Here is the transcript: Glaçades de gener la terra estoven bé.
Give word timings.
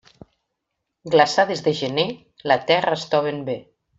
Glaçades 1.15 1.61
de 1.67 1.75
gener 1.81 2.07
la 2.53 2.59
terra 2.73 2.97
estoven 3.03 3.41
bé. 3.53 3.59